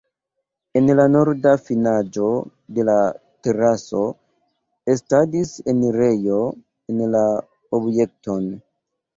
En 0.79 0.87
la 0.99 1.03
norda 1.15 1.51
finaĵo 1.65 2.29
de 2.77 2.85
la 2.89 2.95
teraso 3.49 4.01
estadis 4.95 5.53
enirejo 5.75 6.41
en 6.95 7.05
la 7.19 7.25
objekton. 7.81 8.51